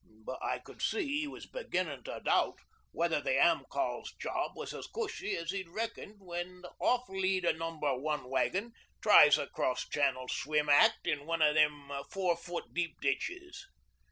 But 0.25 0.39
I 0.41 0.57
could 0.57 0.81
see 0.81 1.05
he 1.19 1.27
was 1.27 1.45
beginnin' 1.45 2.01
to 2.05 2.19
doubt 2.25 2.57
whether 2.91 3.21
the 3.21 3.37
Am. 3.37 3.63
Col.'s 3.69 4.11
job 4.19 4.53
was 4.55 4.73
as 4.73 4.87
cushy 4.87 5.35
as 5.37 5.51
he'd 5.51 5.69
reckoned 5.69 6.15
when 6.17 6.61
the 6.63 6.71
off 6.79 7.07
lead 7.07 7.45
o' 7.45 7.51
Number 7.51 7.95
One 7.95 8.27
wagon 8.27 8.71
tries 9.03 9.37
a 9.37 9.45
cross 9.45 9.87
Channel 9.87 10.27
swim 10.27 10.69
act 10.69 11.05
in 11.05 11.27
one 11.27 11.43
of 11.43 11.53
them 11.53 11.91
four 12.09 12.35
foot 12.35 12.73
deep 12.73 12.99
ditches. 12.99 13.67